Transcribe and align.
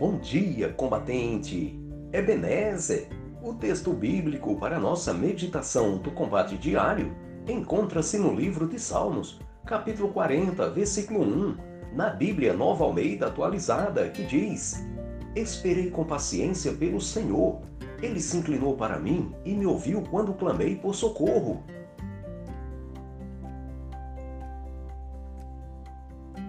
Bom 0.00 0.16
dia, 0.16 0.72
combatente! 0.72 1.78
Ebenezer, 2.10 3.06
o 3.42 3.52
texto 3.52 3.92
bíblico 3.92 4.56
para 4.56 4.80
nossa 4.80 5.12
meditação 5.12 5.98
do 5.98 6.10
combate 6.10 6.56
diário 6.56 7.14
encontra-se 7.46 8.16
no 8.16 8.34
livro 8.34 8.66
de 8.66 8.78
Salmos, 8.78 9.38
capítulo 9.66 10.08
40, 10.08 10.70
versículo 10.70 11.20
1, 11.20 11.56
na 11.94 12.08
Bíblia 12.08 12.54
Nova 12.54 12.82
Almeida 12.82 13.26
atualizada, 13.26 14.08
que 14.08 14.24
diz: 14.24 14.82
Esperei 15.36 15.90
com 15.90 16.02
paciência 16.02 16.72
pelo 16.72 16.98
Senhor. 16.98 17.60
Ele 18.00 18.20
se 18.20 18.38
inclinou 18.38 18.78
para 18.78 18.98
mim 18.98 19.34
e 19.44 19.52
me 19.52 19.66
ouviu 19.66 20.02
quando 20.10 20.32
clamei 20.32 20.76
por 20.76 20.94
socorro. 20.94 21.62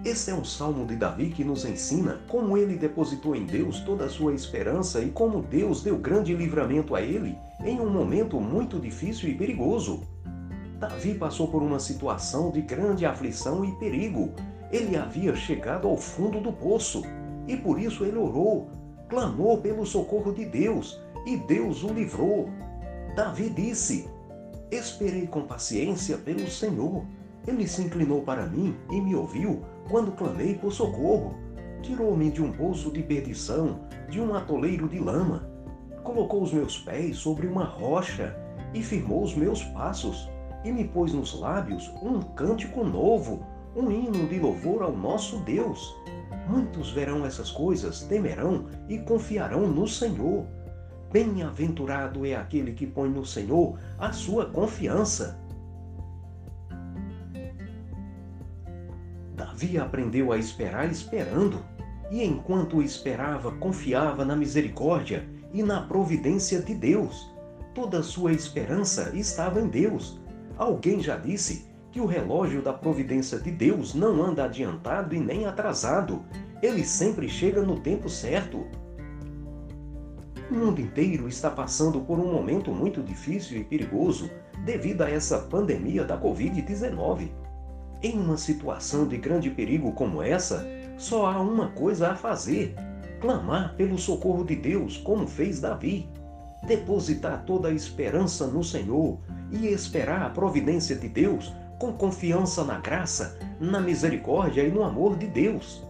Esse 0.04 0.32
é 0.32 0.34
um 0.34 0.44
salmo 0.44 0.84
de 0.84 0.96
Davi 0.96 1.28
que 1.28 1.44
nos 1.44 1.64
ensina 1.64 2.20
como 2.26 2.58
ele 2.58 2.76
depositou 2.76 3.36
em 3.36 3.46
Deus 3.46 3.78
toda 3.80 4.06
a 4.06 4.08
sua 4.08 4.34
esperança 4.34 5.00
e 5.00 5.10
como 5.10 5.40
Deus 5.40 5.80
deu 5.80 5.96
grande 5.96 6.34
livramento 6.34 6.96
a 6.96 7.00
ele 7.00 7.38
em 7.64 7.78
um 7.78 7.88
momento 7.88 8.40
muito 8.40 8.80
difícil 8.80 9.28
e 9.28 9.34
perigoso. 9.34 10.02
Davi 10.80 11.14
passou 11.14 11.46
por 11.46 11.62
uma 11.62 11.78
situação 11.78 12.50
de 12.50 12.60
grande 12.62 13.06
aflição 13.06 13.64
e 13.64 13.70
perigo. 13.76 14.32
Ele 14.72 14.96
havia 14.96 15.36
chegado 15.36 15.86
ao 15.86 15.96
fundo 15.96 16.40
do 16.40 16.52
poço 16.52 17.04
e 17.46 17.56
por 17.56 17.78
isso 17.78 18.04
ele 18.04 18.18
orou, 18.18 18.68
clamou 19.08 19.58
pelo 19.58 19.86
socorro 19.86 20.32
de 20.32 20.44
Deus 20.44 21.00
e 21.24 21.36
Deus 21.36 21.84
o 21.84 21.92
livrou. 21.92 22.48
Davi 23.14 23.48
disse: 23.48 24.08
Esperei 24.68 25.28
com 25.28 25.42
paciência 25.42 26.18
pelo 26.18 26.50
Senhor. 26.50 27.04
Ele 27.46 27.66
se 27.66 27.82
inclinou 27.82 28.22
para 28.22 28.46
mim 28.46 28.76
e 28.90 29.00
me 29.00 29.14
ouviu 29.14 29.62
quando 29.88 30.12
clamei 30.12 30.54
por 30.54 30.72
socorro. 30.72 31.34
Tirou-me 31.82 32.30
de 32.30 32.42
um 32.42 32.52
poço 32.52 32.92
de 32.92 33.02
perdição, 33.02 33.80
de 34.08 34.20
um 34.20 34.34
atoleiro 34.34 34.88
de 34.88 34.98
lama. 34.98 35.50
Colocou 36.04 36.42
os 36.42 36.52
meus 36.52 36.78
pés 36.78 37.16
sobre 37.16 37.46
uma 37.46 37.64
rocha 37.64 38.36
e 38.72 38.82
firmou 38.82 39.22
os 39.22 39.34
meus 39.34 39.62
passos, 39.64 40.30
e 40.64 40.70
me 40.70 40.86
pôs 40.86 41.12
nos 41.12 41.38
lábios 41.38 41.92
um 42.02 42.20
cântico 42.20 42.84
novo, 42.84 43.44
um 43.74 43.90
hino 43.90 44.28
de 44.28 44.38
louvor 44.38 44.82
ao 44.82 44.92
nosso 44.92 45.38
Deus. 45.40 45.94
Muitos 46.48 46.90
verão 46.90 47.24
essas 47.24 47.50
coisas, 47.50 48.02
temerão 48.02 48.66
e 48.88 48.98
confiarão 48.98 49.66
no 49.66 49.88
Senhor. 49.88 50.46
Bem-aventurado 51.12 52.24
é 52.24 52.34
aquele 52.34 52.72
que 52.72 52.86
põe 52.86 53.08
no 53.08 53.24
Senhor 53.24 53.78
a 53.98 54.12
sua 54.12 54.46
confiança. 54.46 55.40
Davi 59.34 59.78
aprendeu 59.78 60.32
a 60.32 60.38
esperar 60.38 60.90
esperando, 60.90 61.64
e 62.10 62.22
enquanto 62.22 62.82
esperava, 62.82 63.52
confiava 63.52 64.24
na 64.24 64.36
misericórdia 64.36 65.26
e 65.52 65.62
na 65.62 65.80
providência 65.80 66.60
de 66.60 66.74
Deus. 66.74 67.32
Toda 67.74 68.02
sua 68.02 68.32
esperança 68.32 69.10
estava 69.14 69.60
em 69.60 69.68
Deus. 69.68 70.20
Alguém 70.58 71.00
já 71.00 71.16
disse 71.16 71.66
que 71.90 72.00
o 72.00 72.06
relógio 72.06 72.62
da 72.62 72.72
providência 72.72 73.38
de 73.38 73.50
Deus 73.50 73.94
não 73.94 74.22
anda 74.22 74.44
adiantado 74.44 75.14
e 75.14 75.20
nem 75.20 75.46
atrasado. 75.46 76.22
Ele 76.62 76.84
sempre 76.84 77.28
chega 77.28 77.62
no 77.62 77.80
tempo 77.80 78.08
certo. 78.10 78.66
O 80.50 80.54
mundo 80.54 80.80
inteiro 80.82 81.28
está 81.28 81.50
passando 81.50 82.00
por 82.00 82.18
um 82.18 82.30
momento 82.30 82.70
muito 82.72 83.02
difícil 83.02 83.58
e 83.58 83.64
perigoso 83.64 84.30
devido 84.66 85.00
a 85.00 85.10
essa 85.10 85.38
pandemia 85.38 86.04
da 86.04 86.20
Covid-19. 86.20 87.30
Em 88.02 88.18
uma 88.18 88.36
situação 88.36 89.06
de 89.06 89.16
grande 89.16 89.48
perigo 89.48 89.92
como 89.92 90.20
essa, 90.20 90.66
só 90.98 91.26
há 91.26 91.40
uma 91.40 91.68
coisa 91.68 92.10
a 92.10 92.16
fazer: 92.16 92.74
clamar 93.20 93.76
pelo 93.76 93.96
socorro 93.96 94.44
de 94.44 94.56
Deus, 94.56 94.96
como 94.96 95.26
fez 95.26 95.60
Davi. 95.60 96.08
Depositar 96.66 97.44
toda 97.44 97.68
a 97.68 97.72
esperança 97.72 98.46
no 98.46 98.62
Senhor 98.62 99.18
e 99.50 99.66
esperar 99.68 100.22
a 100.22 100.30
providência 100.30 100.96
de 100.96 101.08
Deus 101.08 101.52
com 101.78 101.92
confiança 101.92 102.64
na 102.64 102.78
graça, 102.78 103.38
na 103.60 103.80
misericórdia 103.80 104.62
e 104.62 104.70
no 104.70 104.82
amor 104.82 105.16
de 105.16 105.26
Deus. 105.26 105.84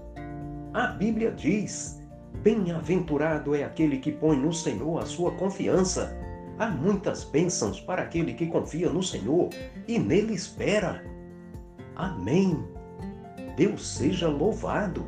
A 0.75 0.89
Bíblia 0.89 1.31
diz: 1.31 1.99
Bem-aventurado 2.43 3.55
é 3.55 3.65
aquele 3.65 3.99
que 3.99 4.12
põe 4.12 4.37
no 4.37 4.53
Senhor 4.53 4.99
a 4.99 5.06
sua 5.06 5.33
confiança. 5.33 6.15
Há 6.59 6.69
muitas 6.69 7.25
bênçãos 7.25 7.81
para 7.81 8.03
aquele 8.03 8.34
que 8.34 8.47
confia 8.47 8.91
no 8.91 9.03
Senhor 9.03 9.49
e 9.89 9.99
nele 9.99 10.34
espera. 10.34 11.03
Amém. 11.97 12.65
Deus 13.57 13.87
seja 13.87 14.29
louvado. 14.29 15.07